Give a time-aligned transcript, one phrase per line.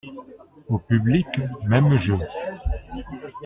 [0.67, 1.27] Au public,
[1.67, 2.17] même jeu.